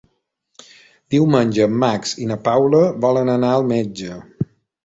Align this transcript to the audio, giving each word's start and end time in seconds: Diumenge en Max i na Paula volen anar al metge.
Diumenge 1.15 1.67
en 1.67 1.75
Max 1.85 2.15
i 2.25 2.31
na 2.31 2.39
Paula 2.49 2.81
volen 3.07 3.33
anar 3.37 3.55
al 3.59 3.69
metge. 3.77 4.19